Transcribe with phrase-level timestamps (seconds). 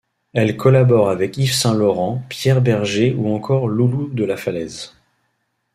[0.33, 4.95] Elle collabore avec Yves Saint Laurent, Pierre Bergé ou encore Loulou de la Falaise.